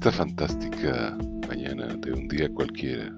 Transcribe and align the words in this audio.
esta 0.00 0.12
fantástica 0.12 1.14
mañana 1.46 1.88
de 1.88 2.12
un 2.14 2.26
día 2.26 2.48
cualquiera, 2.48 3.14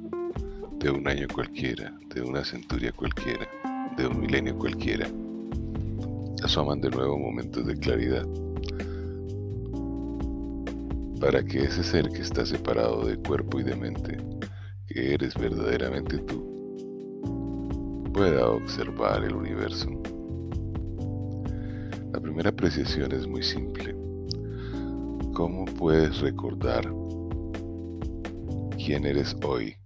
de 0.81 0.91
un 0.91 1.07
año 1.07 1.29
cualquiera, 1.33 1.97
de 2.13 2.23
una 2.23 2.45
centuria 2.45 2.91
cualquiera, 2.91 3.49
de 3.97 4.09
un 4.09 4.19
milenio 4.19 4.59
cualquiera, 4.59 5.07
asoman 6.43 6.81
de 6.81 6.91
nuevo 6.91 7.17
momentos 7.17 7.65
de 7.69 7.77
claridad 7.77 8.27
para 11.21 11.45
que 11.45 11.63
ese 11.63 11.85
ser 11.85 12.09
que 12.09 12.23
está 12.23 12.45
separado 12.45 13.07
de 13.07 13.17
cuerpo 13.17 13.61
y 13.61 13.63
de 13.63 13.77
mente, 13.77 14.19
que 14.89 15.15
eres 15.15 15.37
verdaderamente 15.37 16.19
tú, 16.19 18.11
pueda 18.13 18.49
observar 18.49 19.23
el 19.23 19.37
universo. 19.37 19.89
La 22.13 22.19
primera 22.19 22.51
apreciación 22.51 23.13
es 23.13 23.29
muy 23.29 23.45
simple. 23.45 23.95
¿Cómo 25.43 25.65
puedes 25.65 26.21
recordar 26.21 26.85
quién 28.77 29.05
eres 29.05 29.35
hoy 29.45 29.77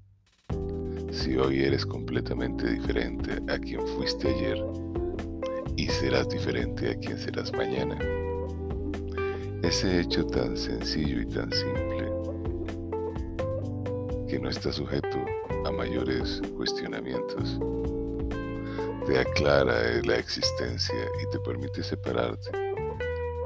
si 1.10 1.38
hoy 1.38 1.62
eres 1.62 1.87
completamente 1.87 2.73
diferente 2.73 3.41
a 3.51 3.59
quien 3.59 3.80
fuiste 3.87 4.29
ayer 4.29 4.62
y 5.79 5.87
serás 5.87 6.29
diferente 6.29 6.91
a 6.91 6.98
quien 6.98 7.16
serás 7.16 7.55
mañana? 7.55 7.98
Ese 9.62 10.02
hecho 10.02 10.27
tan 10.27 10.59
sencillo 10.59 11.23
y 11.23 11.27
tan 11.27 11.51
simple 11.51 12.12
que 14.29 14.38
no 14.38 14.51
está 14.51 14.70
sujeto 14.70 15.24
a 15.65 15.70
mayores 15.70 16.43
cuestionamientos 16.54 17.59
te 19.07 19.18
aclara 19.18 20.02
la 20.04 20.18
existencia 20.18 21.01
y 21.23 21.30
te 21.30 21.38
permite 21.41 21.82
separarte 21.82 22.66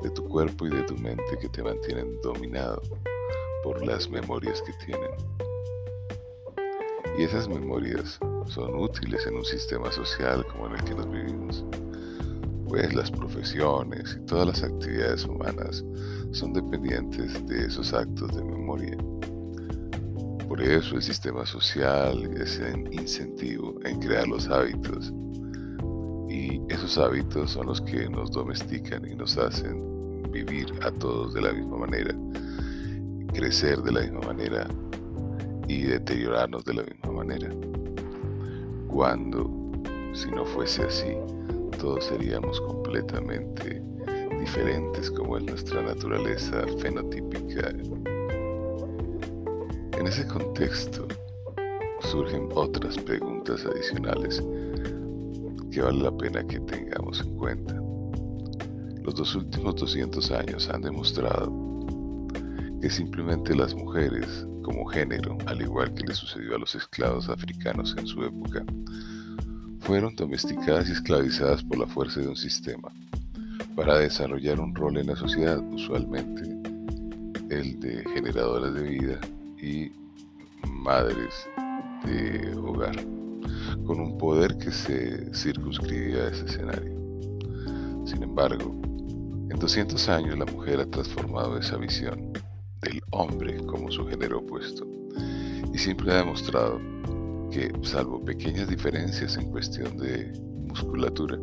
de 0.03 0.11
tu 0.11 0.27
cuerpo 0.29 0.67
y 0.67 0.71
de 0.71 0.83
tu 0.83 0.97
mente 0.97 1.39
que 1.41 1.49
te 1.49 1.63
mantienen 1.63 2.21
dominado 2.23 2.83
por 3.63 3.85
las 3.85 4.09
memorias 4.09 4.63
que 4.63 4.73
tienen. 4.85 5.11
Y 7.19 7.25
esas 7.25 7.49
memorias 7.49 8.19
son 8.47 8.75
útiles 8.75 9.27
en 9.27 9.37
un 9.37 9.45
sistema 9.45 9.91
social 9.93 10.47
como 10.47 10.69
en 10.69 10.75
el 10.75 10.85
que 10.85 10.95
nos 10.95 11.11
vivimos, 11.11 11.65
pues 12.69 12.95
las 12.95 13.11
profesiones 13.11 14.17
y 14.19 14.27
todas 14.27 14.47
las 14.47 14.63
actividades 14.63 15.25
humanas 15.25 15.85
son 16.33 16.53
dependientes 16.53 17.47
de 17.47 17.67
esos 17.67 17.93
actos 17.93 18.35
de 18.35 18.45
memoria. 18.45 18.97
Por 20.49 20.63
eso 20.63 20.97
el 20.97 21.03
sistema 21.03 21.45
social 21.47 22.29
es 22.41 22.59
un 22.59 22.93
incentivo 22.93 23.79
en 23.85 24.01
crear 24.01 24.27
los 24.27 24.49
hábitos 24.49 25.13
y 26.29 26.61
esos 26.69 26.97
hábitos 26.99 27.53
son 27.53 27.67
los 27.67 27.81
que 27.81 28.09
nos 28.09 28.31
domestican 28.31 29.05
y 29.07 29.15
nos 29.15 29.37
hacen 29.37 29.90
a 30.83 30.91
todos 30.91 31.33
de 31.35 31.43
la 31.43 31.53
misma 31.53 31.79
manera, 31.79 32.13
crecer 33.33 33.81
de 33.83 33.93
la 33.93 34.01
misma 34.01 34.21
manera 34.21 34.67
y 35.69 35.83
deteriorarnos 35.83 36.65
de 36.65 36.75
la 36.75 36.83
misma 36.83 37.13
manera. 37.13 37.49
Cuando, 38.89 39.49
si 40.13 40.29
no 40.33 40.45
fuese 40.45 40.83
así, 40.83 41.15
todos 41.79 42.07
seríamos 42.07 42.61
completamente 42.63 43.81
diferentes 44.41 45.11
como 45.13 45.37
es 45.37 45.45
nuestra 45.45 45.83
naturaleza 45.83 46.65
fenotípica. 46.79 47.69
En 49.99 50.07
ese 50.07 50.27
contexto 50.27 51.07
surgen 52.01 52.49
otras 52.55 52.99
preguntas 52.99 53.65
adicionales 53.67 54.43
que 55.71 55.81
vale 55.81 56.03
la 56.03 56.17
pena 56.17 56.45
que 56.45 56.59
tengamos 56.59 57.21
en 57.21 57.37
cuenta. 57.37 57.80
Los 59.11 59.19
dos 59.19 59.35
últimos 59.35 59.75
200 59.75 60.31
años 60.31 60.69
han 60.69 60.83
demostrado 60.83 61.53
que 62.81 62.89
simplemente 62.89 63.57
las 63.57 63.75
mujeres, 63.75 64.47
como 64.63 64.87
género, 64.87 65.37
al 65.47 65.61
igual 65.61 65.93
que 65.95 66.05
le 66.05 66.15
sucedió 66.15 66.55
a 66.55 66.61
los 66.61 66.77
esclavos 66.77 67.29
africanos 67.29 67.97
en 67.99 68.07
su 68.07 68.23
época, 68.23 68.65
fueron 69.81 70.15
domesticadas 70.15 70.89
y 70.89 70.93
esclavizadas 70.93 71.65
por 71.65 71.79
la 71.79 71.89
fuerza 71.89 72.21
de 72.21 72.29
un 72.29 72.37
sistema 72.37 72.93
para 73.75 73.99
desarrollar 73.99 74.61
un 74.61 74.73
rol 74.77 74.97
en 74.97 75.09
la 75.09 75.17
sociedad, 75.17 75.59
usualmente 75.73 76.43
el 77.51 77.81
de 77.81 78.05
generadoras 78.15 78.73
de 78.75 78.83
vida 78.85 79.21
y 79.61 79.91
madres 80.69 81.35
de 82.05 82.55
hogar 82.55 82.95
con 83.85 83.99
un 83.99 84.17
poder 84.19 84.57
que 84.57 84.71
se 84.71 85.35
circunscribía 85.35 86.23
a 86.23 86.29
ese 86.29 86.45
escenario. 86.45 86.95
Sin 88.05 88.23
embargo, 88.23 88.81
en 89.51 89.59
200 89.59 90.09
años 90.09 90.39
la 90.39 90.47
mujer 90.47 90.81
ha 90.81 90.87
transformado 90.87 91.59
esa 91.59 91.77
visión 91.77 92.33
del 92.83 93.03
hombre 93.11 93.59
como 93.67 93.91
su 93.91 94.07
género 94.07 94.39
opuesto 94.39 94.87
y 95.73 95.79
siempre 95.79 96.13
ha 96.13 96.19
demostrado 96.19 96.81
que, 97.51 97.73
salvo 97.83 98.25
pequeñas 98.25 98.69
diferencias 98.69 99.37
en 99.37 99.51
cuestión 99.51 99.97
de 99.99 100.33
musculatura, 100.69 101.37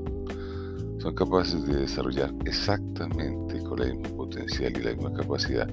son 0.99 1.13
capaces 1.15 1.65
de 1.67 1.81
desarrollar 1.81 2.33
exactamente 2.45 3.61
con 3.63 3.81
el 3.81 3.97
mismo 3.97 4.17
potencial 4.17 4.75
y 4.75 4.83
la 4.83 4.93
misma 4.93 5.13
capacidad 5.13 5.67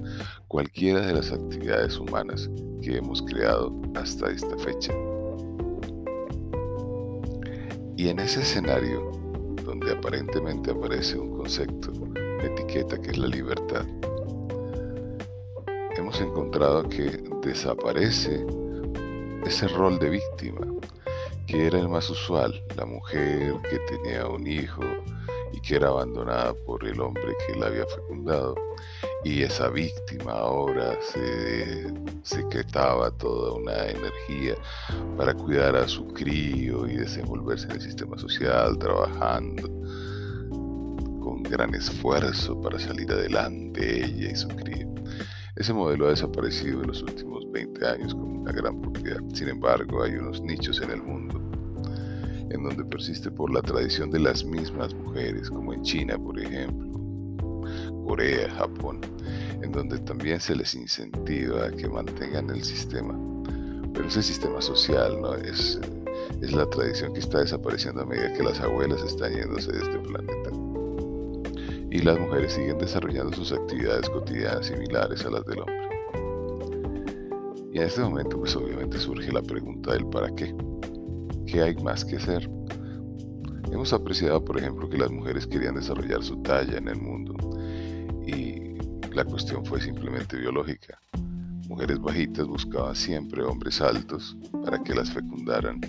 cualquiera 0.47 1.07
de 1.07 1.13
las 1.13 1.31
actividades 1.31 1.97
humanas 1.97 2.49
que 2.81 2.97
hemos 2.97 3.21
creado 3.21 3.73
hasta 3.95 4.29
esta 4.29 4.57
fecha. 4.57 4.93
Y 7.97 8.09
en 8.09 8.19
ese 8.19 8.41
escenario, 8.41 9.09
donde 9.63 9.93
aparentemente 9.93 10.71
aparece 10.71 11.17
un 11.17 11.37
concepto, 11.37 11.93
etiqueta 12.43 12.97
que 12.99 13.11
es 13.11 13.17
la 13.17 13.27
libertad, 13.27 13.85
hemos 15.97 16.19
encontrado 16.19 16.87
que 16.87 17.23
desaparece 17.41 18.45
ese 19.45 19.67
rol 19.69 19.97
de 19.99 20.09
víctima, 20.09 20.65
que 21.47 21.67
era 21.67 21.79
el 21.79 21.87
más 21.87 22.09
usual, 22.09 22.63
la 22.75 22.85
mujer 22.85 23.55
que 23.69 23.79
tenía 23.79 24.27
un 24.27 24.45
hijo 24.45 24.81
y 25.53 25.59
que 25.61 25.75
era 25.75 25.89
abandonada 25.89 26.53
por 26.65 26.85
el 26.85 26.99
hombre 26.99 27.35
que 27.47 27.57
la 27.57 27.67
había 27.67 27.85
fecundado, 27.85 28.55
y 29.23 29.43
esa 29.43 29.69
víctima 29.69 30.33
ahora 30.33 30.97
se 31.01 31.91
secretaba 32.23 33.09
toda 33.11 33.53
una 33.53 33.87
energía 33.87 34.55
para 35.17 35.33
cuidar 35.33 35.75
a 35.75 35.87
su 35.87 36.07
crío 36.07 36.87
y 36.87 36.97
desenvolverse 36.97 37.65
en 37.65 37.71
el 37.71 37.81
sistema 37.81 38.17
social, 38.17 38.77
trabajando 38.77 39.69
gran 41.49 41.73
esfuerzo 41.75 42.59
para 42.61 42.79
salir 42.79 43.11
adelante 43.11 44.05
ella 44.05 44.31
y 44.31 44.35
su 44.35 44.47
crío. 44.49 44.93
Ese 45.55 45.73
modelo 45.73 46.07
ha 46.07 46.09
desaparecido 46.09 46.81
en 46.81 46.87
los 46.87 47.01
últimos 47.01 47.49
20 47.51 47.87
años 47.87 48.13
con 48.13 48.41
una 48.41 48.51
gran 48.51 48.81
propiedad. 48.81 49.21
Sin 49.33 49.47
embargo, 49.49 50.03
hay 50.03 50.15
unos 50.15 50.41
nichos 50.41 50.81
en 50.81 50.91
el 50.91 51.01
mundo 51.01 51.45
en 52.49 52.63
donde 52.63 52.85
persiste 52.85 53.31
por 53.31 53.53
la 53.53 53.61
tradición 53.61 54.11
de 54.11 54.19
las 54.19 54.43
mismas 54.43 54.93
mujeres, 54.93 55.49
como 55.49 55.73
en 55.73 55.81
China, 55.83 56.17
por 56.17 56.39
ejemplo, 56.39 56.85
Corea, 58.05 58.49
Japón, 58.51 59.01
en 59.61 59.71
donde 59.71 59.99
también 59.99 60.39
se 60.39 60.55
les 60.55 60.75
incentiva 60.75 61.67
a 61.67 61.71
que 61.71 61.87
mantengan 61.87 62.49
el 62.49 62.63
sistema. 62.63 63.17
Pero 63.93 64.07
ese 64.07 64.21
sistema 64.21 64.61
social 64.61 65.19
no 65.21 65.35
es, 65.35 65.79
es 66.41 66.51
la 66.51 66.69
tradición 66.69 67.13
que 67.13 67.19
está 67.19 67.39
desapareciendo 67.39 68.01
a 68.01 68.05
medida 68.05 68.33
que 68.33 68.43
las 68.43 68.59
abuelas 68.59 69.01
están 69.01 69.33
yéndose 69.33 69.71
de 69.71 69.79
este 69.79 69.99
planeta. 69.99 70.44
Y 71.95 71.99
las 71.99 72.19
mujeres 72.19 72.51
siguen 72.51 72.77
desarrollando 72.77 73.33
sus 73.37 73.53
actividades 73.53 74.09
cotidianas 74.09 74.65
similares 74.65 75.25
a 75.25 75.29
las 75.29 75.45
del 75.45 75.59
hombre. 75.59 75.79
Y 77.71 77.77
en 77.77 77.83
este 77.83 78.01
momento 78.01 78.37
pues 78.37 78.53
obviamente 78.57 78.99
surge 78.99 79.31
la 79.31 79.41
pregunta 79.41 79.93
del 79.93 80.05
para 80.07 80.27
qué. 80.35 80.53
¿Qué 81.47 81.61
hay 81.61 81.73
más 81.75 82.03
que 82.03 82.17
hacer? 82.17 82.49
Hemos 83.71 83.93
apreciado, 83.93 84.43
por 84.43 84.57
ejemplo, 84.57 84.89
que 84.89 84.97
las 84.97 85.09
mujeres 85.09 85.47
querían 85.47 85.75
desarrollar 85.75 86.21
su 86.21 86.35
talla 86.41 86.77
en 86.79 86.89
el 86.89 86.99
mundo 86.99 87.33
y 88.27 88.77
la 89.13 89.23
cuestión 89.23 89.65
fue 89.65 89.79
simplemente 89.79 90.35
biológica. 90.35 90.99
Mujeres 91.69 91.97
bajitas 92.01 92.45
buscaban 92.45 92.97
siempre 92.97 93.41
hombres 93.41 93.79
altos 93.79 94.35
para 94.65 94.83
que 94.83 94.93
las 94.93 95.11
fecundaran 95.11 95.79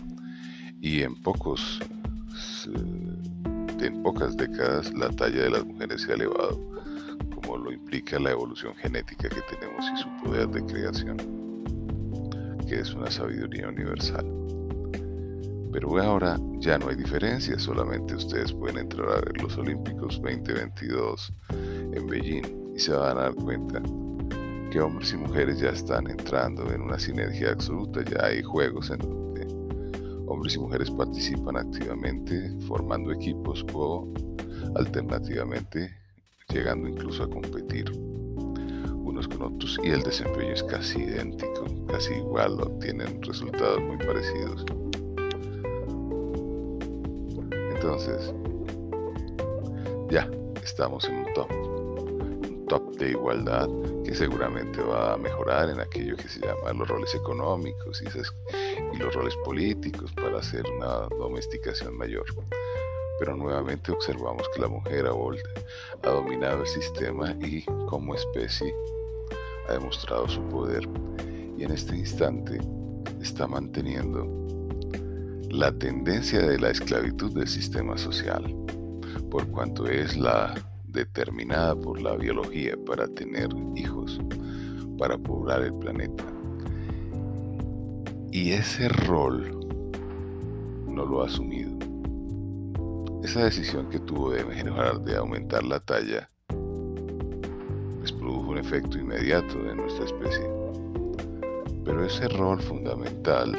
y 0.80 1.02
en 1.02 1.20
pocos 1.20 1.80
en 3.84 4.02
pocas 4.02 4.36
décadas 4.36 4.92
la 4.94 5.10
talla 5.10 5.42
de 5.42 5.50
las 5.50 5.64
mujeres 5.64 6.02
se 6.02 6.12
ha 6.12 6.14
elevado, 6.14 6.58
como 7.34 7.58
lo 7.58 7.72
implica 7.72 8.18
la 8.18 8.30
evolución 8.30 8.74
genética 8.76 9.28
que 9.28 9.42
tenemos 9.54 9.84
y 9.92 9.96
su 10.02 10.08
poder 10.22 10.48
de 10.48 10.64
creación, 10.64 11.16
que 12.66 12.80
es 12.80 12.94
una 12.94 13.10
sabiduría 13.10 13.68
universal. 13.68 14.24
Pero 15.72 16.00
ahora 16.00 16.38
ya 16.58 16.78
no 16.78 16.88
hay 16.88 16.96
diferencia, 16.96 17.58
solamente 17.58 18.14
ustedes 18.14 18.52
pueden 18.52 18.78
entrar 18.78 19.08
a 19.08 19.20
ver 19.20 19.42
los 19.42 19.58
Olímpicos 19.58 20.20
2022 20.22 21.32
en 21.92 22.06
Beijing 22.06 22.72
y 22.74 22.78
se 22.78 22.92
van 22.92 23.18
a 23.18 23.22
dar 23.22 23.34
cuenta 23.34 23.82
que 24.70 24.80
hombres 24.80 25.12
y 25.12 25.16
mujeres 25.18 25.60
ya 25.60 25.70
están 25.70 26.10
entrando 26.10 26.72
en 26.72 26.80
una 26.80 26.98
sinergia 26.98 27.50
absoluta, 27.50 28.02
ya 28.02 28.24
hay 28.24 28.42
juegos 28.42 28.90
en 28.90 29.25
y 30.54 30.58
mujeres 30.58 30.90
participan 30.90 31.56
activamente 31.56 32.54
formando 32.66 33.12
equipos 33.12 33.64
o 33.72 34.08
alternativamente 34.76 35.90
llegando 36.48 36.88
incluso 36.88 37.24
a 37.24 37.30
competir. 37.30 37.90
Un 37.90 39.06
unos 39.06 39.28
con 39.28 39.54
otros 39.54 39.78
y 39.82 39.90
el 39.90 40.02
desempeño 40.02 40.52
es 40.52 40.62
casi 40.62 41.00
idéntico, 41.00 41.64
casi 41.86 42.14
igual, 42.14 42.60
obtienen 42.60 43.22
resultados 43.22 43.80
muy 43.80 43.96
parecidos. 43.96 44.64
Entonces, 47.74 48.34
ya 50.10 50.28
estamos 50.62 51.08
en 51.08 51.16
un 51.16 51.34
top, 51.34 51.50
un 51.50 52.66
top 52.68 52.96
de 52.96 53.10
igualdad 53.10 53.68
que 54.04 54.14
seguramente 54.14 54.82
va 54.82 55.14
a 55.14 55.16
mejorar 55.16 55.70
en 55.70 55.80
aquello 55.80 56.16
que 56.16 56.28
se 56.28 56.40
llama 56.40 56.72
los 56.72 56.88
roles 56.88 57.14
económicos 57.14 58.02
y, 58.02 58.06
los 58.98 59.14
roles 59.14 59.36
políticos 59.44 60.12
para 60.12 60.38
hacer 60.38 60.64
una 60.78 61.08
domesticación 61.16 61.96
mayor 61.96 62.26
pero 63.18 63.36
nuevamente 63.36 63.92
observamos 63.92 64.48
que 64.54 64.60
la 64.60 64.68
mujer 64.68 65.06
ha, 65.06 66.08
dominado 66.08 66.62
el 66.62 66.68
sistema 66.68 67.34
y 67.40 67.62
como 67.88 68.14
especie 68.14 68.74
ha 69.68 69.72
demostrado 69.72 70.28
su 70.28 70.40
poder 70.48 70.86
y 71.56 71.64
en 71.64 71.72
este 71.72 71.96
instante 71.96 72.60
está 73.20 73.46
manteniendo 73.46 74.26
la 75.50 75.72
tendencia 75.72 76.40
de 76.40 76.58
la 76.58 76.70
esclavitud 76.70 77.32
del 77.32 77.48
sistema 77.48 77.96
social, 77.96 78.54
por 79.30 79.46
cuanto 79.48 79.86
es 79.86 80.16
la 80.16 80.54
determinada 80.84 81.74
por 81.74 82.00
la 82.00 82.14
biología 82.16 82.74
para 82.84 83.08
tener 83.08 83.48
hijos, 83.74 84.20
para 84.98 85.16
poblar 85.16 85.62
el 85.62 85.72
planeta. 85.78 86.35
Y 88.36 88.52
ese 88.52 88.90
rol 88.90 89.66
no 90.86 91.06
lo 91.06 91.22
ha 91.22 91.26
asumido. 91.26 91.70
Esa 93.24 93.44
decisión 93.44 93.88
que 93.88 93.98
tuvo 93.98 94.32
de 94.32 94.44
mejorar, 94.44 95.00
de 95.00 95.16
aumentar 95.16 95.64
la 95.64 95.80
talla, 95.80 96.28
pues 97.98 98.12
produjo 98.12 98.50
un 98.50 98.58
efecto 98.58 98.98
inmediato 98.98 99.58
en 99.58 99.78
nuestra 99.78 100.04
especie. 100.04 100.50
Pero 101.82 102.04
ese 102.04 102.28
rol 102.28 102.60
fundamental 102.60 103.52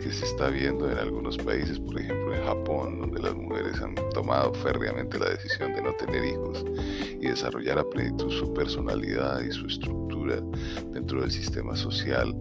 que 0.00 0.12
se 0.12 0.24
está 0.26 0.50
viendo 0.50 0.88
en 0.88 0.96
algunos 0.96 1.36
países, 1.38 1.80
por 1.80 1.98
ejemplo 2.00 2.32
en 2.32 2.44
Japón, 2.44 3.00
donde 3.00 3.20
las 3.20 3.34
mujeres 3.34 3.80
han 3.82 3.96
tomado 4.12 4.54
férreamente 4.54 5.18
la 5.18 5.30
decisión 5.30 5.74
de 5.74 5.82
no 5.82 5.94
tener 5.94 6.24
hijos 6.26 6.64
y 7.20 7.26
desarrollar 7.26 7.76
a 7.80 7.90
plenitud 7.90 8.30
su 8.30 8.54
personalidad 8.54 9.40
y 9.40 9.50
su 9.50 9.66
estructura 9.66 10.04
dentro 10.92 11.22
del 11.22 11.30
sistema 11.32 11.74
social, 11.74 12.34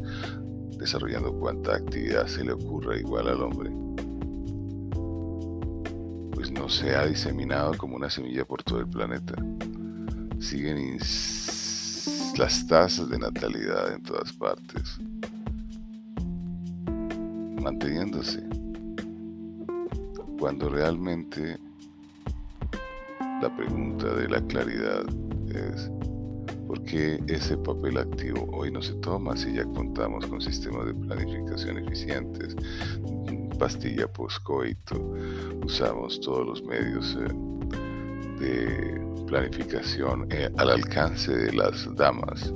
desarrollando 0.77 1.33
cuanta 1.33 1.75
actividad 1.75 2.27
se 2.27 2.43
le 2.43 2.53
ocurra 2.53 2.97
igual 2.97 3.27
al 3.27 3.41
hombre 3.41 3.71
no 6.53 6.69
se 6.69 6.95
ha 6.95 7.05
diseminado 7.05 7.73
como 7.77 7.95
una 7.95 8.09
semilla 8.09 8.45
por 8.45 8.63
todo 8.63 8.79
el 8.79 8.87
planeta. 8.87 9.35
Siguen 10.39 10.97
las 12.37 12.67
tasas 12.67 13.09
de 13.09 13.17
natalidad 13.17 13.93
en 13.93 14.03
todas 14.03 14.31
partes, 14.33 14.99
manteniéndose, 17.61 18.43
cuando 20.39 20.69
realmente 20.69 21.57
la 23.41 23.55
pregunta 23.55 24.13
de 24.13 24.29
la 24.29 24.41
claridad 24.41 25.05
es 25.47 25.89
¿por 26.93 27.01
qué 27.01 27.33
ese 27.33 27.57
papel 27.57 27.97
activo 27.97 28.47
hoy 28.51 28.71
no 28.71 28.81
se 28.81 28.93
toma 28.95 29.35
si 29.35 29.53
ya 29.53 29.63
contamos 29.63 30.27
con 30.27 30.39
sistemas 30.39 30.85
de 30.85 30.93
planificación 30.93 31.79
eficientes, 31.79 32.55
pastilla 33.57 34.07
poscoito, 34.07 35.15
usamos 35.65 36.19
todos 36.21 36.45
los 36.45 36.63
medios 36.63 37.17
eh, 37.19 38.39
de 38.39 39.25
planificación 39.25 40.27
eh, 40.29 40.49
al 40.57 40.69
alcance 40.69 41.35
de 41.35 41.53
las 41.53 41.95
damas, 41.95 42.53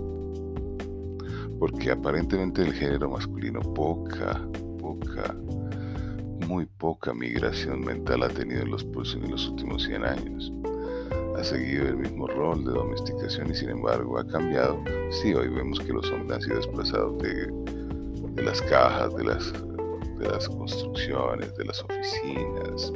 porque 1.59 1.91
aparentemente 1.91 2.61
el 2.61 2.73
género 2.73 3.09
masculino 3.09 3.61
poca, 3.73 4.39
poca, 4.79 5.35
muy 6.47 6.65
poca 6.65 7.13
migración 7.13 7.81
mental 7.81 8.21
ha 8.21 8.29
tenido 8.29 8.61
en 8.61 8.71
los, 8.71 8.83
en 8.83 9.31
los 9.31 9.47
últimos 9.49 9.83
100 9.83 10.05
años. 10.05 10.53
Ha 11.37 11.43
seguido 11.43 11.87
el 11.87 11.97
mismo 11.97 12.27
rol 12.27 12.65
de 12.65 12.71
domesticación 12.71 13.51
y 13.51 13.55
sin 13.55 13.69
embargo 13.69 14.17
ha 14.17 14.25
cambiado. 14.25 14.83
Sí, 15.11 15.35
hoy 15.35 15.47
vemos 15.49 15.79
que 15.79 15.93
los 15.93 16.09
hombres 16.11 16.37
han 16.37 16.41
sido 16.41 16.55
desplazados 16.57 17.17
de, 17.21 18.43
las 18.43 18.61
cajas, 18.63 19.15
de 19.15 19.23
las 19.23 19.53
de 20.17 20.27
las 20.27 20.49
construcciones, 20.49 21.55
de 21.55 21.65
las 21.65 21.83
oficinas, 21.83 22.91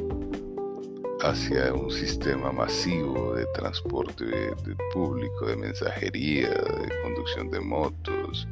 hacia 1.22 1.72
un 1.72 1.92
sistema 1.92 2.52
masivo 2.52 3.36
de 3.36 3.46
transporte 3.54 4.56
público, 4.92 5.46
de 5.46 5.56
mensajería, 5.56 6.50
de 6.50 7.02
conducción 7.04 7.52
de 7.52 7.60
motos, 7.60 8.48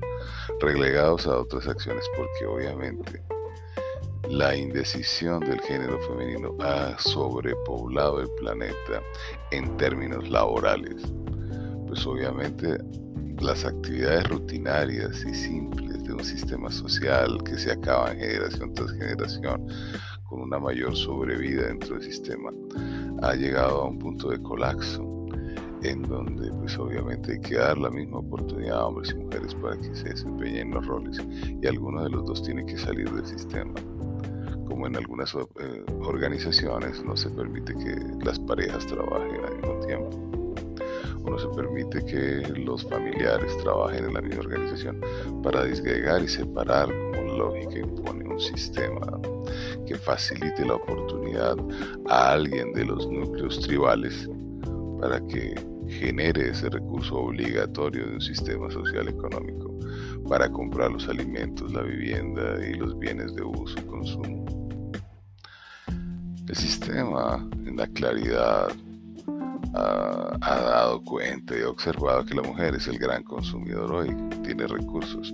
relegados 0.59 1.25
a 1.25 1.39
otras 1.39 1.68
acciones 1.68 2.06
porque 2.15 2.45
obviamente 2.45 3.24
la 4.27 4.56
indecisión 4.56 5.39
del 5.42 5.62
género 5.62 6.00
femenino 6.01 6.56
ha 6.60 6.98
sobrepoblado 7.00 8.21
el 8.21 8.30
planeta 8.39 9.01
en 9.51 9.77
términos 9.77 10.27
laborales. 10.30 11.01
Pues 11.88 12.06
obviamente 12.06 12.77
las 13.39 13.63
actividades 13.66 14.27
rutinarias 14.27 15.24
y 15.24 15.33
simples 15.33 15.89
un 16.13 16.24
sistema 16.24 16.71
social 16.71 17.42
que 17.44 17.57
se 17.57 17.71
acaba 17.71 18.12
en 18.12 18.19
generación 18.19 18.74
tras 18.74 18.92
generación 18.92 19.68
con 20.25 20.42
una 20.42 20.60
mayor 20.60 20.95
sobrevida 20.95 21.68
dentro 21.68 21.95
del 21.95 22.04
sistema, 22.04 22.51
ha 23.22 23.33
llegado 23.33 23.81
a 23.81 23.88
un 23.88 23.98
punto 23.98 24.30
de 24.30 24.42
colapso 24.42 25.27
en 25.81 26.04
donde 26.04 26.51
pues 26.51 26.77
obviamente 26.77 27.33
hay 27.33 27.39
que 27.39 27.56
dar 27.56 27.77
la 27.77 27.89
misma 27.89 28.19
oportunidad 28.19 28.80
a 28.80 28.88
hombres 28.88 29.12
y 29.12 29.15
mujeres 29.15 29.56
para 29.56 29.77
que 29.77 29.95
se 29.95 30.10
desempeñen 30.10 30.72
los 30.72 30.86
roles 30.86 31.18
y 31.62 31.65
alguno 31.65 32.04
de 32.04 32.10
los 32.10 32.25
dos 32.25 32.44
tiene 32.44 32.65
que 32.65 32.77
salir 32.77 33.10
del 33.12 33.25
sistema. 33.25 33.74
Como 34.69 34.88
en 34.88 34.95
algunas 34.95 35.33
eh, 35.36 35.86
organizaciones 36.01 37.04
no 37.04 37.18
se 37.18 37.30
permite 37.31 37.74
que 37.74 37.95
las 38.24 38.39
parejas 38.39 38.86
trabajen 38.88 39.44
al 39.44 39.56
mismo 39.57 39.80
tiempo 39.86 40.30
no 41.30 41.38
se 41.38 41.48
permite 41.50 42.04
que 42.06 42.48
los 42.60 42.88
familiares 42.88 43.57
trabajen 43.60 44.06
en 44.06 44.13
la 44.13 44.21
misma 44.21 44.42
organización 44.42 45.01
para 45.44 45.63
disgregar 45.66 46.24
y 46.24 46.27
separar 46.27 46.88
como 46.88 47.33
lógica 47.38 47.80
impone 47.80 48.25
un 48.25 48.39
sistema 48.39 49.19
que 49.86 49.95
facilite 49.95 50.66
la 50.66 50.75
oportunidad 50.75 51.56
a 52.07 52.33
alguien 52.33 52.74
de 52.74 52.86
los 52.86 53.08
núcleos 53.08 53.60
tribales 53.62 54.29
para 55.00 55.20
que 55.27 55.55
genere 55.88 56.50
ese 56.50 56.70
recurso 56.70 57.15
obligatorio 57.15 58.05
de 58.05 58.13
un 58.15 58.22
sistema 58.22 58.70
social 58.70 59.08
económico 59.08 59.77
para 60.27 60.50
comprar 60.51 60.91
los 60.91 61.08
alimentos, 61.08 61.72
la 61.74 61.82
vivienda 61.82 62.58
y 62.65 62.74
los 62.74 62.98
bienes 63.00 63.34
de 63.36 63.43
uso 63.43 63.79
y 63.79 63.84
consumo. 63.84 64.59
Sistema, 66.60 67.48
en 67.66 67.78
la 67.78 67.88
claridad 67.88 68.68
ha, 69.74 70.38
dado 70.42 71.01
cuenta 71.06 71.58
y 71.58 71.62
ha 71.62 71.70
observado 71.70 72.25
que 72.25 72.36
la 72.36 72.42
mujer 72.42 72.75
es 72.75 72.86
el 72.89 73.00
gran 73.00 73.24
consumidor 73.24 73.89
hoy, 73.94 74.13
tiene 74.44 74.68
recursos 74.68 75.34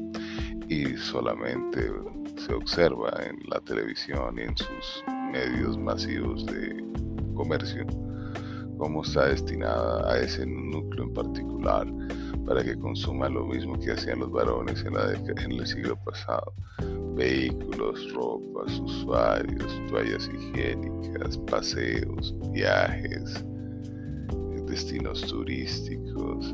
y 0.70 0.96
solamente 0.98 1.92
se 2.38 2.54
observa 2.54 3.12
en 3.28 3.40
la 3.50 3.60
televisión 3.62 4.38
y 4.38 4.44
en 4.44 4.56
sus 4.56 5.04
medios 5.32 5.80
masivos 5.80 6.46
de 6.46 6.86
comercio 7.34 7.88
cómo 8.78 9.02
está 9.02 9.26
destinada 9.26 10.08
a 10.14 10.20
ese 10.20 10.46
núcleo 10.46 11.06
en 11.06 11.14
particular 11.16 11.88
para 12.46 12.64
que 12.64 12.78
consuma 12.78 13.30
lo 13.30 13.46
mismo 13.46 13.80
que 13.80 13.92
hacían 13.92 14.20
los 14.20 14.32
varones 14.32 14.84
en, 14.84 14.94
la 14.94 15.14
en 15.14 15.52
el 15.52 15.68
siglo 15.68 15.96
pasado. 15.98 16.54
Vehículos, 17.16 18.14
ropas, 18.14 18.80
usuarios, 18.80 19.82
toallas 19.90 20.30
higiénicas, 20.34 21.38
paseos, 21.40 22.36
viajes, 22.52 23.44
destinos 24.68 25.22
turísticos, 25.22 26.54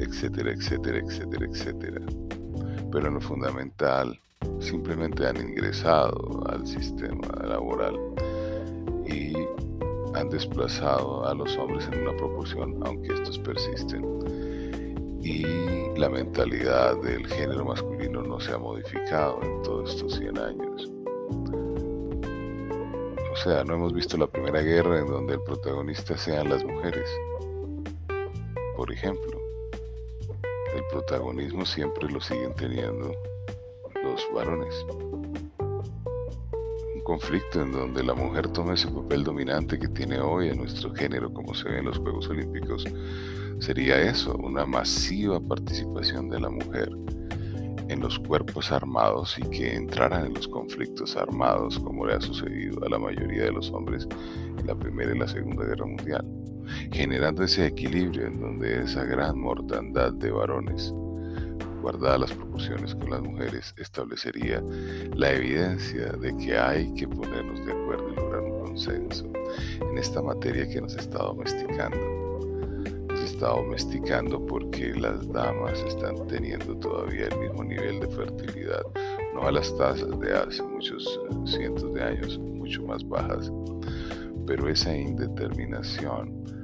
etcétera, 0.00 0.52
etcétera, 0.52 0.98
etcétera, 0.98 1.46
etcétera. 1.46 2.00
Pero 2.90 3.08
en 3.08 3.14
lo 3.14 3.20
fundamental, 3.20 4.18
simplemente 4.60 5.26
han 5.26 5.36
ingresado 5.36 6.44
al 6.48 6.66
sistema 6.66 7.28
laboral 7.46 7.96
y 9.06 9.34
han 10.14 10.28
desplazado 10.30 11.26
a 11.26 11.34
los 11.34 11.56
hombres 11.56 11.88
en 11.92 12.02
una 12.02 12.16
proporción, 12.16 12.80
aunque 12.84 13.12
estos 13.12 13.38
persisten. 13.38 14.02
Y 15.28 15.44
la 15.98 16.08
mentalidad 16.08 16.96
del 17.02 17.26
género 17.26 17.62
masculino 17.62 18.22
no 18.22 18.40
se 18.40 18.50
ha 18.50 18.56
modificado 18.56 19.38
en 19.42 19.62
todos 19.62 19.94
estos 19.94 20.14
100 20.14 20.38
años. 20.38 20.90
O 23.30 23.36
sea, 23.36 23.62
no 23.62 23.74
hemos 23.74 23.92
visto 23.92 24.16
la 24.16 24.26
primera 24.26 24.62
guerra 24.62 25.00
en 25.00 25.06
donde 25.06 25.34
el 25.34 25.42
protagonista 25.42 26.16
sean 26.16 26.48
las 26.48 26.64
mujeres. 26.64 27.10
Por 28.74 28.90
ejemplo, 28.90 29.38
el 30.74 30.82
protagonismo 30.90 31.66
siempre 31.66 32.10
lo 32.10 32.22
siguen 32.22 32.54
teniendo 32.54 33.12
los 34.02 34.26
varones. 34.34 34.74
Conflicto 37.08 37.62
en 37.62 37.72
donde 37.72 38.04
la 38.04 38.12
mujer 38.12 38.48
toma 38.48 38.74
ese 38.74 38.86
papel 38.88 39.24
dominante 39.24 39.78
que 39.78 39.88
tiene 39.88 40.20
hoy 40.20 40.50
en 40.50 40.58
nuestro 40.58 40.94
género, 40.94 41.32
como 41.32 41.54
se 41.54 41.66
ve 41.66 41.78
en 41.78 41.86
los 41.86 41.96
Juegos 41.96 42.28
Olímpicos, 42.28 42.84
sería 43.60 43.98
eso, 43.98 44.36
una 44.36 44.66
masiva 44.66 45.40
participación 45.40 46.28
de 46.28 46.38
la 46.38 46.50
mujer 46.50 46.90
en 47.88 48.00
los 48.00 48.18
cuerpos 48.18 48.70
armados 48.72 49.38
y 49.38 49.48
que 49.48 49.74
entraran 49.74 50.26
en 50.26 50.34
los 50.34 50.48
conflictos 50.48 51.16
armados 51.16 51.78
como 51.78 52.04
le 52.04 52.12
ha 52.12 52.20
sucedido 52.20 52.84
a 52.84 52.90
la 52.90 52.98
mayoría 52.98 53.44
de 53.44 53.52
los 53.52 53.70
hombres 53.70 54.06
en 54.58 54.66
la 54.66 54.74
Primera 54.74 55.16
y 55.16 55.18
la 55.18 55.28
Segunda 55.28 55.64
Guerra 55.64 55.86
Mundial, 55.86 56.26
generando 56.92 57.42
ese 57.42 57.68
equilibrio 57.68 58.26
en 58.26 58.38
donde 58.38 58.82
esa 58.82 59.04
gran 59.04 59.40
mortandad 59.40 60.12
de 60.12 60.30
varones, 60.30 60.92
guardadas 61.80 62.20
las 62.20 62.32
proporciones 62.32 62.94
con 62.94 63.10
las 63.10 63.20
mujeres, 63.20 63.74
establecería 63.78 64.62
la 65.14 65.32
evidencia 65.32 66.12
de 66.12 66.36
que 66.36 66.58
hay 66.58 66.92
que 66.94 67.06
ponernos 67.08 67.64
de 67.64 67.72
acuerdo 67.72 68.10
y 68.10 68.16
lograr 68.16 68.42
un 68.42 68.60
consenso 68.66 69.30
en 69.80 69.98
esta 69.98 70.22
materia 70.22 70.68
que 70.68 70.80
nos 70.80 70.94
está 70.96 71.18
domesticando. 71.18 72.18
Está 73.24 73.48
domesticando 73.48 74.44
porque 74.46 74.94
las 74.94 75.26
damas 75.32 75.78
están 75.86 76.26
teniendo 76.26 76.76
todavía 76.78 77.26
el 77.26 77.38
mismo 77.38 77.62
nivel 77.62 78.00
de 78.00 78.08
fertilidad, 78.08 78.82
no 79.34 79.42
a 79.46 79.52
las 79.52 79.76
tasas 79.76 80.18
de 80.18 80.34
hace 80.34 80.62
muchos 80.62 81.20
cientos 81.44 81.92
de 81.94 82.02
años, 82.02 82.38
mucho 82.38 82.82
más 82.82 83.06
bajas, 83.06 83.52
pero 84.46 84.68
esa 84.68 84.96
indeterminación 84.96 86.57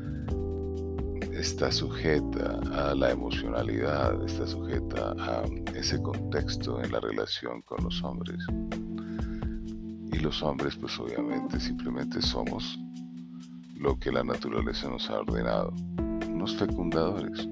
está 1.44 1.70
sujeta 1.70 2.58
a 2.72 2.94
la 2.94 3.10
emocionalidad, 3.10 4.24
está 4.24 4.46
sujeta 4.46 5.14
a 5.18 5.44
ese 5.74 6.00
contexto 6.00 6.82
en 6.82 6.90
la 6.90 7.00
relación 7.00 7.60
con 7.62 7.84
los 7.84 8.02
hombres. 8.02 8.38
Y 10.10 10.18
los 10.20 10.42
hombres 10.42 10.74
pues 10.76 10.98
obviamente 10.98 11.60
simplemente 11.60 12.22
somos 12.22 12.78
lo 13.76 13.98
que 13.98 14.10
la 14.10 14.24
naturaleza 14.24 14.88
nos 14.88 15.10
ha 15.10 15.20
ordenado 15.20 15.74
fecundadores. 16.52 17.48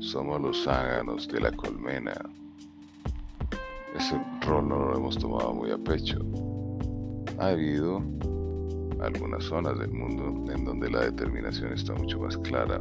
Somos 0.00 0.40
los 0.40 0.64
záganos 0.64 1.28
de 1.28 1.40
la 1.40 1.52
colmena. 1.52 2.12
Ese 3.94 4.20
rol 4.42 4.68
no 4.68 4.78
lo 4.78 4.96
hemos 4.96 5.16
tomado 5.16 5.54
muy 5.54 5.70
a 5.70 5.78
pecho. 5.78 6.18
Ha 7.38 7.48
habido 7.48 8.02
algunas 9.02 9.44
zonas 9.44 9.78
del 9.78 9.92
mundo 9.92 10.52
en 10.52 10.64
donde 10.64 10.90
la 10.90 11.00
determinación 11.00 11.72
está 11.72 11.94
mucho 11.94 12.18
más 12.20 12.36
clara, 12.38 12.80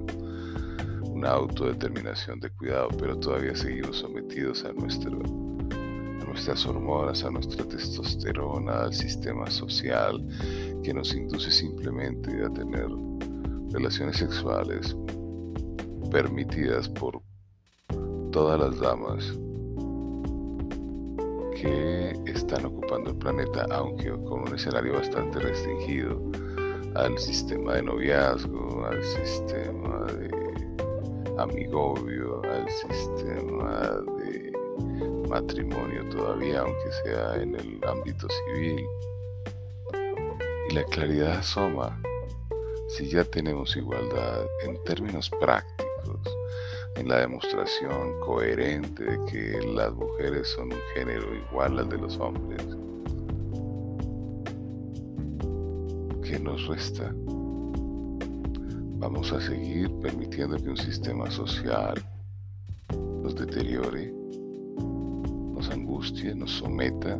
una 1.03 1.31
autodeterminación 1.31 2.39
de 2.39 2.49
cuidado, 2.51 2.89
pero 2.97 3.17
todavía 3.17 3.55
seguimos 3.55 3.97
sometidos 3.97 4.63
a, 4.65 4.73
nuestro, 4.73 5.19
a 5.19 6.25
nuestras 6.25 6.65
hormonas, 6.65 7.23
a 7.23 7.31
nuestra 7.31 7.65
testosterona, 7.65 8.83
al 8.83 8.93
sistema 8.93 9.49
social 9.49 10.25
que 10.83 10.93
nos 10.93 11.13
induce 11.13 11.51
simplemente 11.51 12.43
a 12.43 12.49
tener 12.49 12.87
relaciones 13.71 14.17
sexuales 14.17 14.95
permitidas 16.11 16.89
por 16.89 17.21
todas 18.31 18.59
las 18.59 18.79
damas 18.79 19.33
que 21.61 22.19
están 22.25 22.65
ocupando 22.65 23.11
el 23.11 23.17
planeta, 23.17 23.67
aunque 23.69 24.09
con 24.09 24.47
un 24.47 24.55
escenario 24.55 24.93
bastante 24.93 25.39
restringido 25.39 26.19
al 26.95 27.17
sistema 27.19 27.75
de 27.75 27.83
noviazgo, 27.83 28.85
al 28.85 29.03
sistema 29.03 30.05
de 30.07 30.31
amigovio, 31.37 32.41
al 32.43 32.67
sistema 32.69 34.01
de 34.17 34.51
matrimonio 35.29 36.03
todavía, 36.09 36.61
aunque 36.61 36.91
sea 37.03 37.35
en 37.35 37.55
el 37.55 37.79
ámbito 37.87 38.27
civil. 38.29 38.83
Y 40.69 40.73
la 40.73 40.83
claridad 40.85 41.37
asoma 41.37 42.01
si 42.89 43.07
ya 43.07 43.23
tenemos 43.23 43.77
igualdad 43.77 44.45
en 44.63 44.83
términos 44.83 45.29
prácticos 45.39 45.90
en 47.01 47.07
la 47.07 47.21
demostración 47.21 48.19
coherente 48.23 49.03
de 49.03 49.25
que 49.25 49.59
las 49.73 49.91
mujeres 49.95 50.47
son 50.49 50.71
un 50.71 50.79
género 50.93 51.35
igual 51.35 51.79
al 51.79 51.89
de 51.89 51.97
los 51.97 52.15
hombres. 52.19 52.61
¿Qué 56.23 56.39
nos 56.39 56.67
resta? 56.67 57.11
Vamos 58.99 59.33
a 59.33 59.41
seguir 59.41 59.91
permitiendo 59.99 60.57
que 60.57 60.69
un 60.69 60.77
sistema 60.77 61.31
social 61.31 61.95
nos 63.23 63.35
deteriore, 63.35 64.13
nos 65.55 65.71
angustie, 65.71 66.35
nos 66.35 66.51
someta. 66.51 67.17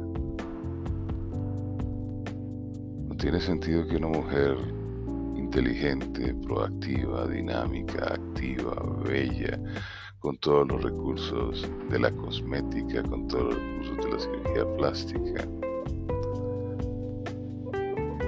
No 3.08 3.18
tiene 3.18 3.42
sentido 3.42 3.88
que 3.88 3.96
una 3.96 4.10
mujer 4.10 4.58
inteligente, 5.52 6.34
proactiva, 6.48 7.28
dinámica, 7.28 8.14
activa, 8.14 8.74
bella, 9.04 9.60
con 10.20 10.38
todos 10.38 10.66
los 10.66 10.82
recursos 10.82 11.70
de 11.90 12.00
la 12.00 12.10
cosmética, 12.10 13.04
con 13.04 13.28
todos 13.28 13.56
los 13.56 13.90
recursos 13.90 14.06
de 14.06 14.12
la 14.12 14.20
cirugía 14.20 14.78
plástica. 14.78 15.48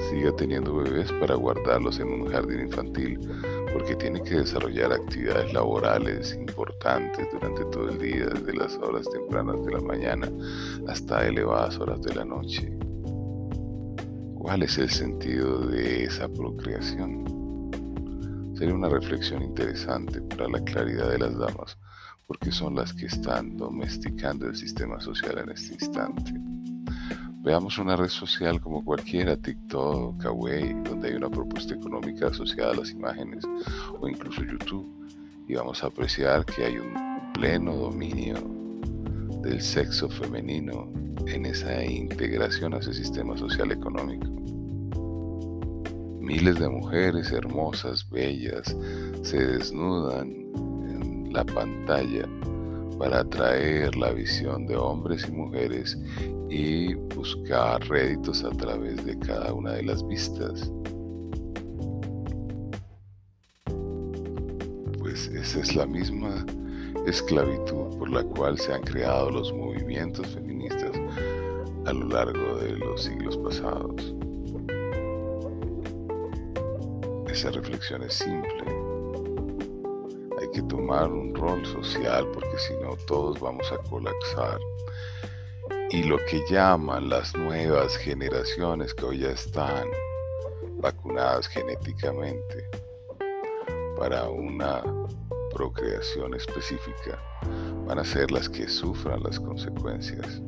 Siga 0.09 0.35
teniendo 0.35 0.75
bebés 0.75 1.13
para 1.13 1.35
guardarlos 1.35 1.97
en 2.01 2.09
un 2.09 2.27
jardín 2.29 2.59
infantil 2.59 3.17
porque 3.71 3.95
tiene 3.95 4.21
que 4.21 4.35
desarrollar 4.35 4.91
actividades 4.91 5.53
laborales 5.53 6.35
importantes 6.35 7.25
durante 7.31 7.63
todo 7.65 7.87
el 7.87 7.99
día, 7.99 8.25
desde 8.25 8.53
las 8.53 8.75
horas 8.79 9.09
tempranas 9.09 9.63
de 9.65 9.71
la 9.71 9.79
mañana 9.79 10.29
hasta 10.89 11.25
elevadas 11.25 11.79
horas 11.79 12.01
de 12.01 12.15
la 12.15 12.25
noche. 12.25 12.77
¿Cuál 14.43 14.63
es 14.63 14.77
el 14.77 14.89
sentido 14.89 15.67
de 15.67 16.03
esa 16.03 16.27
procreación? 16.27 17.23
Sería 18.57 18.75
una 18.75 18.89
reflexión 18.89 19.41
interesante 19.41 20.19
para 20.19 20.49
la 20.49 20.59
claridad 20.59 21.11
de 21.11 21.17
las 21.17 21.37
damas, 21.37 21.77
porque 22.27 22.51
son 22.51 22.75
las 22.75 22.91
que 22.93 23.05
están 23.05 23.55
domesticando 23.55 24.45
el 24.47 24.57
sistema 24.57 24.99
social 24.99 25.37
en 25.37 25.51
este 25.51 25.75
instante. 25.75 26.33
Veamos 27.41 27.77
una 27.77 27.95
red 27.95 28.09
social 28.09 28.59
como 28.59 28.83
cualquiera, 28.83 29.37
TikTok, 29.37 30.21
Kawaii, 30.21 30.73
donde 30.83 31.07
hay 31.07 31.15
una 31.15 31.29
propuesta 31.29 31.75
económica 31.75 32.27
asociada 32.27 32.73
a 32.73 32.75
las 32.75 32.91
imágenes, 32.91 33.45
o 33.97 34.09
incluso 34.09 34.43
YouTube, 34.43 35.07
y 35.47 35.55
vamos 35.55 35.81
a 35.85 35.87
apreciar 35.87 36.45
que 36.45 36.65
hay 36.65 36.79
un 36.79 37.31
pleno 37.33 37.77
dominio 37.77 38.62
del 39.43 39.61
sexo 39.61 40.09
femenino 40.09 40.89
en 41.27 41.45
esa 41.45 41.83
integración 41.83 42.73
a 42.73 42.77
ese 42.77 42.93
sistema 42.93 43.37
social 43.37 43.71
económico. 43.71 44.27
Miles 46.19 46.57
de 46.59 46.69
mujeres 46.69 47.31
hermosas, 47.31 48.09
bellas, 48.09 48.75
se 49.21 49.45
desnudan 49.45 50.29
en 50.87 51.33
la 51.33 51.43
pantalla 51.43 52.27
para 52.97 53.19
atraer 53.19 53.95
la 53.97 54.11
visión 54.11 54.65
de 54.65 54.77
hombres 54.77 55.25
y 55.27 55.31
mujeres 55.31 55.97
y 56.49 56.93
buscar 56.93 57.81
réditos 57.89 58.43
a 58.43 58.51
través 58.51 59.03
de 59.05 59.19
cada 59.19 59.53
una 59.53 59.73
de 59.73 59.83
las 59.83 60.07
vistas. 60.07 60.71
Pues 64.99 65.27
esa 65.27 65.59
es 65.59 65.75
la 65.75 65.85
misma 65.85 66.45
esclavitud 67.05 67.97
por 67.97 68.09
la 68.09 68.23
cual 68.23 68.57
se 68.57 68.73
han 68.73 68.81
creado 68.81 69.29
los 69.29 69.51
movimientos 69.53 70.27
feministas 70.27 70.91
a 71.85 71.93
lo 71.93 72.07
largo 72.07 72.55
de 72.57 72.77
los 72.77 73.03
siglos 73.03 73.37
pasados. 73.37 74.13
Esa 77.27 77.51
reflexión 77.51 78.03
es 78.03 78.13
simple. 78.13 78.63
Hay 80.39 80.49
que 80.53 80.61
tomar 80.63 81.11
un 81.11 81.33
rol 81.35 81.65
social 81.65 82.27
porque 82.33 82.57
si 82.59 82.73
no 82.75 82.95
todos 83.07 83.39
vamos 83.39 83.71
a 83.71 83.77
colapsar. 83.89 84.59
Y 85.89 86.03
lo 86.03 86.17
que 86.29 86.43
llaman 86.49 87.09
las 87.09 87.35
nuevas 87.35 87.97
generaciones 87.97 88.93
que 88.93 89.05
hoy 89.05 89.19
ya 89.19 89.31
están 89.31 89.87
vacunadas 90.77 91.47
genéticamente 91.47 92.67
para 93.97 94.27
una 94.29 94.83
procreación 95.53 96.33
específica 96.33 97.19
van 97.85 97.99
a 97.99 98.03
ser 98.03 98.31
las 98.31 98.49
que 98.49 98.67
sufran 98.67 99.21
las 99.23 99.39
consecuencias. 99.39 100.41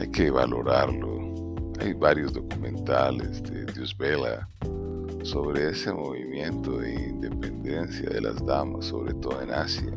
Hay 0.00 0.10
que 0.10 0.30
valorarlo. 0.30 1.18
Hay 1.80 1.92
varios 1.92 2.32
documentales 2.32 3.42
de 3.44 3.64
Dios 3.66 3.96
Vela 3.96 4.48
sobre 5.22 5.70
ese 5.70 5.92
movimiento 5.92 6.78
de 6.78 6.92
independencia 6.92 8.08
de 8.10 8.20
las 8.20 8.44
damas, 8.44 8.86
sobre 8.86 9.14
todo 9.14 9.40
en 9.42 9.50
Asia, 9.52 9.92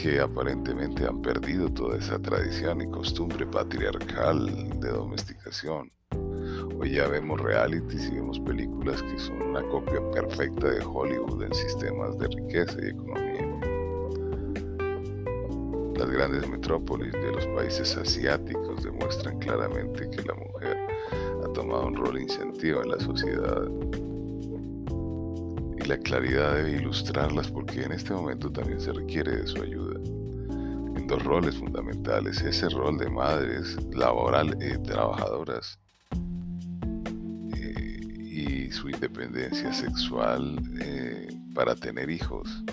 que 0.00 0.20
aparentemente 0.20 1.06
han 1.06 1.22
perdido 1.22 1.68
toda 1.70 1.98
esa 1.98 2.18
tradición 2.18 2.82
y 2.82 2.90
costumbre 2.90 3.46
patriarcal 3.46 4.46
de 4.80 4.88
domesticación. 4.90 5.97
Hoy 6.80 6.92
ya 6.92 7.08
vemos 7.08 7.40
realities 7.40 8.06
y 8.06 8.14
vemos 8.14 8.38
películas 8.38 9.02
que 9.02 9.18
son 9.18 9.42
una 9.42 9.62
copia 9.62 10.00
perfecta 10.12 10.70
de 10.70 10.84
Hollywood 10.84 11.42
en 11.42 11.52
sistemas 11.52 12.16
de 12.20 12.28
riqueza 12.28 12.76
y 12.80 12.90
economía. 12.90 13.48
Las 15.96 16.08
grandes 16.08 16.48
metrópolis 16.48 17.10
de 17.10 17.32
los 17.32 17.44
países 17.48 17.96
asiáticos 17.96 18.84
demuestran 18.84 19.40
claramente 19.40 20.08
que 20.08 20.22
la 20.22 20.34
mujer 20.34 20.78
ha 21.44 21.52
tomado 21.52 21.88
un 21.88 21.96
rol 21.96 22.20
incentivo 22.20 22.80
en 22.84 22.90
la 22.90 23.00
sociedad. 23.00 23.68
Y 25.78 25.88
la 25.88 25.98
claridad 25.98 26.54
debe 26.54 26.76
ilustrarlas 26.76 27.50
porque 27.50 27.82
en 27.82 27.90
este 27.90 28.14
momento 28.14 28.52
también 28.52 28.80
se 28.80 28.92
requiere 28.92 29.38
de 29.38 29.46
su 29.48 29.60
ayuda. 29.60 29.98
En 30.94 31.08
dos 31.08 31.24
roles 31.24 31.56
fundamentales, 31.56 32.40
ese 32.40 32.68
rol 32.68 32.98
de 32.98 33.10
madres 33.10 33.76
laboral, 33.92 34.56
eh, 34.62 34.78
trabajadoras 34.84 35.80
su 38.70 38.88
independencia 38.88 39.72
sexual 39.72 40.58
eh, 40.80 41.28
para 41.54 41.74
tener 41.74 42.10
hijos. 42.10 42.64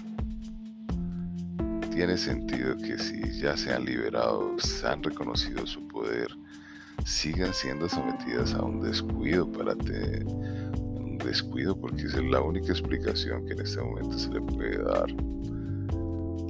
Tiene 1.91 2.17
sentido 2.17 2.75
que 2.77 2.97
si 2.97 3.39
ya 3.39 3.55
se 3.55 3.73
han 3.73 3.85
liberado, 3.85 4.57
se 4.59 4.85
han 4.87 5.01
reconocido 5.01 5.65
su 5.65 5.87
poder, 5.87 6.27
sigan 7.05 7.53
siendo 7.53 7.87
sometidas 7.87 8.53
a 8.53 8.63
un 8.63 8.81
descuido 8.81 9.49
para 9.51 9.75
tener 9.75 10.25
un 10.25 11.17
descuido 11.19 11.79
porque 11.79 12.03
es 12.03 12.15
la 12.15 12.41
única 12.41 12.71
explicación 12.71 13.45
que 13.45 13.53
en 13.53 13.61
este 13.61 13.81
momento 13.81 14.19
se 14.19 14.29
le 14.29 14.41
puede 14.41 14.77
dar 14.83 15.09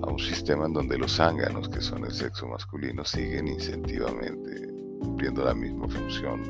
a 0.02 0.08
un 0.08 0.20
sistema 0.20 0.66
en 0.66 0.74
donde 0.74 0.98
los 0.98 1.16
zánganos, 1.16 1.70
que 1.70 1.82
son 1.82 2.06
el 2.06 2.12
sexo 2.12 2.48
masculino, 2.48 3.06
siguen 3.06 3.48
incentivamente 3.48 4.75
cumpliendo 5.06 5.46
la 5.46 5.54
misma 5.54 5.88
función 5.88 6.42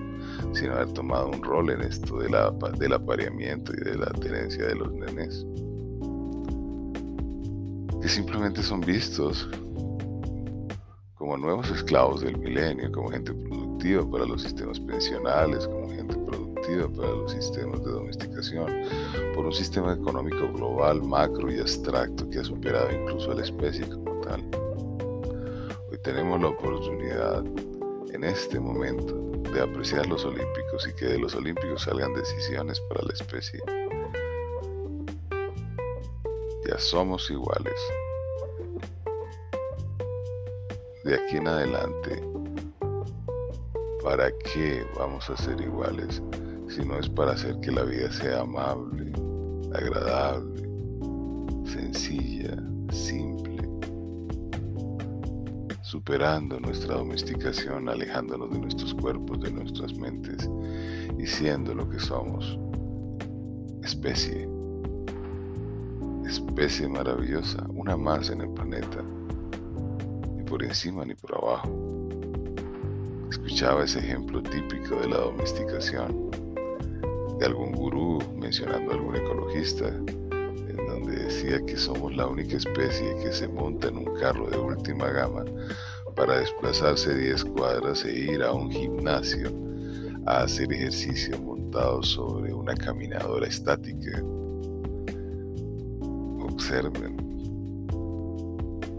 sin 0.54 0.70
haber 0.70 0.92
tomado 0.94 1.28
un 1.30 1.44
rol 1.44 1.70
en 1.70 1.82
esto 1.82 2.20
de 2.20 2.30
la, 2.30 2.52
del 2.80 2.94
apareamiento 2.94 3.74
y 3.74 3.84
de 3.84 3.98
la 3.98 4.08
tenencia 4.08 4.66
de 4.66 4.76
los 4.76 4.92
nenes 4.92 5.46
que 8.02 8.10
simplemente 8.10 8.62
son 8.62 8.82
vistos 8.82 9.50
como 11.16 11.38
nuevos 11.38 11.72
esclavos 11.72 12.22
del 12.22 12.38
milenio, 12.38 12.92
como 12.92 13.10
gente 13.10 13.34
productiva 13.34 14.08
para 14.08 14.26
los 14.26 14.44
sistemas 14.44 14.80
pensionales, 14.80 15.68
como 15.68 15.90
gente 15.90 16.16
productiva 16.16 16.88
para 16.88 17.10
los 17.10 17.32
sistemas 17.32 17.84
de 17.84 17.92
domesticación, 17.92 18.68
por 19.34 19.48
un 19.48 19.54
sistema 19.54 19.94
económico 19.94 20.54
global, 20.54 21.02
macro 21.02 21.52
y 21.52 21.60
abstracto 21.60 22.30
que 22.30 22.38
ha 22.38 22.44
superado 22.44 22.92
incluso 22.92 23.32
a 23.32 23.36
la 23.36 23.44
especie 23.44 23.90
como 23.90 24.22
tal. 24.22 24.44
Hoy 25.92 25.98
tenemos 26.04 26.40
la 26.40 26.50
oportunidad 26.50 27.44
en 28.16 28.24
este 28.24 28.60
momento 28.60 29.14
de 29.52 29.62
apreciar 29.62 30.08
los 30.08 30.26
olímpicos 30.26 30.88
y 30.88 30.96
que 30.96 31.06
de 31.06 31.20
los 31.20 31.36
olímpicos 31.36 31.84
salgan 31.84 32.14
decisiones 32.14 32.80
para 32.90 33.04
la 33.04 33.14
especie 33.14 33.62
ya 36.68 36.80
somos 36.80 37.30
iguales. 37.30 37.80
De 41.04 41.16
aquí 41.16 41.38
en 41.38 41.48
adelante, 41.48 42.24
¿para 44.04 44.32
qué 44.40 44.84
vamos 44.98 45.30
a 45.30 45.38
ser 45.38 45.62
iguales 45.62 46.22
si 46.68 46.84
no 46.84 46.98
es 46.98 47.08
para 47.08 47.34
hacer 47.34 47.60
que 47.60 47.72
la 47.72 47.84
vida 47.84 48.12
sea 48.12 48.42
amable, 48.42 49.12
agradable, 49.74 50.64
sencilla, 51.66 52.56
simple? 52.92 53.35
Superando 55.96 56.60
nuestra 56.60 56.96
domesticación, 56.96 57.88
alejándonos 57.88 58.52
de 58.52 58.60
nuestros 58.60 58.94
cuerpos, 58.96 59.40
de 59.40 59.50
nuestras 59.50 59.94
mentes 59.94 60.50
y 61.18 61.26
siendo 61.26 61.74
lo 61.74 61.90
que 61.90 62.00
somos, 62.02 62.60
especie. 63.82 64.46
Especie 66.28 66.90
maravillosa, 66.90 67.66
una 67.70 67.96
más 67.96 68.30
en 68.30 68.42
el 68.42 68.50
planeta, 68.50 69.02
ni 70.36 70.44
por 70.44 70.66
encima 70.66 71.06
ni 71.06 71.16
por 71.16 71.34
abajo. 71.34 71.70
Escuchaba 73.32 73.86
ese 73.86 74.00
ejemplo 74.00 74.44
típico 74.44 74.98
de 74.98 75.08
la 75.08 75.20
domesticación, 75.20 76.30
de 77.40 77.46
algún 77.46 77.72
gurú 77.72 78.20
mencionando 78.36 78.92
a 78.92 78.96
algún 78.96 79.16
ecologista, 79.16 79.88
en 79.88 80.88
donde 80.90 81.24
decía 81.24 81.66
que 81.66 81.78
somos 81.78 82.14
la 82.18 82.28
única 82.28 82.58
especie 82.58 83.16
que 83.24 83.32
se 83.32 83.48
monta 83.48 83.88
en 83.88 84.00
un 84.00 84.14
carro 84.20 84.50
de 84.50 84.58
última 84.58 85.10
gama 85.10 85.46
para 86.16 86.40
desplazarse 86.40 87.14
10 87.14 87.46
cuadras 87.46 88.06
e 88.06 88.12
ir 88.12 88.44
a 88.44 88.52
un 88.52 88.72
gimnasio 88.72 89.52
a 90.26 90.44
hacer 90.44 90.72
ejercicio 90.72 91.38
montado 91.40 92.02
sobre 92.02 92.54
una 92.54 92.76
caminadora 92.76 93.48
estática 93.48 94.24
observen, 96.56 97.18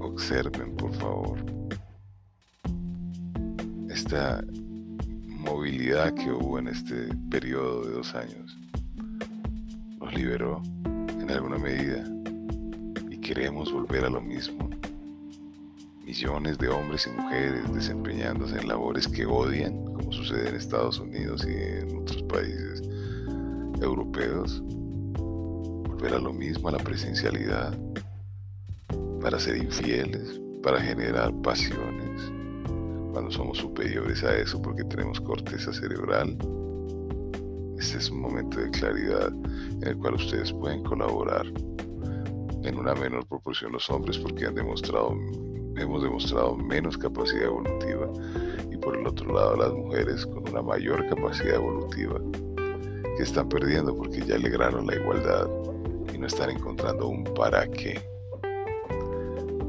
observen 0.01 0.77
por 0.77 0.93
favor 0.95 1.39
esta 3.89 4.45
movilidad 5.27 6.13
que 6.15 6.31
hubo 6.31 6.59
en 6.59 6.69
este 6.69 7.09
periodo 7.31 7.87
de 7.87 7.93
dos 7.93 8.15
años. 8.15 8.59
Nos 9.99 10.15
liberó 10.15 10.63
en 10.85 11.31
alguna 11.31 11.57
medida 11.57 12.05
y 13.11 13.19
queremos 13.19 13.73
volver 13.73 14.05
a 14.05 14.11
lo 14.11 14.21
mismo. 14.21 14.66
Millones 16.07 16.57
de 16.59 16.69
hombres 16.69 17.09
y 17.09 17.21
mujeres 17.21 17.75
desempeñándose 17.75 18.57
en 18.57 18.69
labores 18.69 19.09
que 19.09 19.27
odian, 19.27 19.93
como 19.93 20.13
sucede 20.13 20.51
en 20.51 20.55
Estados 20.55 21.01
Unidos 21.01 21.45
y 21.45 21.53
en 21.53 21.99
otros 21.99 22.23
países 22.23 22.81
europeos, 23.83 24.63
volver 25.19 26.15
a 26.15 26.21
lo 26.21 26.33
mismo, 26.33 26.69
a 26.69 26.73
la 26.73 26.79
presencialidad, 26.79 27.77
para 29.21 29.41
ser 29.41 29.57
infieles, 29.57 30.41
para 30.63 30.81
generar 30.81 31.35
pasiones, 31.43 32.31
cuando 33.13 33.33
somos 33.33 33.59
superiores 33.59 34.23
a 34.23 34.39
eso 34.39 34.63
porque 34.63 34.85
tenemos 34.85 35.21
corteza 35.21 35.73
cerebral. 35.73 36.39
Este 37.81 37.99
es 37.99 38.11
un 38.11 38.21
momento 38.21 38.61
de 38.61 38.71
claridad 38.71 39.33
en 39.83 39.89
el 39.89 39.97
cual 39.97 40.15
ustedes 40.15 40.53
pueden 40.53 40.85
colaborar 40.85 41.47
en 42.63 42.79
una 42.79 42.95
menor 42.95 43.27
proporción 43.27 43.73
los 43.73 43.91
hombres 43.91 44.17
porque 44.19 44.47
han 44.47 44.55
demostrado, 44.55 45.13
hemos 45.77 46.03
demostrado 46.03 46.57
menos 46.57 46.97
capacidad 46.97 47.45
evolutiva 47.45 48.09
y 48.71 48.77
por 48.77 48.97
el 48.97 49.07
otro 49.07 49.33
lado 49.33 49.57
las 49.57 49.73
mujeres 49.73 50.27
con 50.27 50.49
una 50.49 50.63
mayor 50.63 51.07
capacidad 51.09 51.57
evolutiva 51.57 52.21
que 53.17 53.23
están 53.23 53.49
perdiendo 53.49 53.95
porque 53.97 54.21
ya 54.21 54.39
lograron 54.39 54.87
la 54.87 54.97
igualdad 54.97 55.49
y 56.13 56.19
no 56.19 56.27
están 56.27 56.51
encontrando 56.51 57.09
un 57.09 57.25
para 57.25 57.67
qué. 57.69 58.01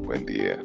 Buen 0.04 0.24
día. 0.24 0.62